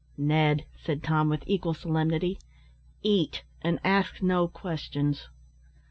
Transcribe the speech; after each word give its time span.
"Ned," 0.17 0.65
said 0.83 1.03
Tom, 1.03 1.29
with 1.29 1.43
equal 1.45 1.75
solemnity, 1.75 2.39
"eat, 3.03 3.43
and 3.61 3.79
ask 3.83 4.19
no 4.23 4.47
questions." 4.47 5.27